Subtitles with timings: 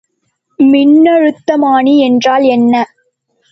[0.59, 2.73] மின்னழுத்தமானி என்றால் என்ன?